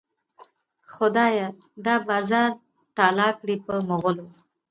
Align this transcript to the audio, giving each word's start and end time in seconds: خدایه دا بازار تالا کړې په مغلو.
خدایه 0.93 1.47
دا 1.85 1.95
بازار 2.07 2.51
تالا 2.97 3.29
کړې 3.39 3.55
په 3.65 3.73
مغلو. 3.89 4.27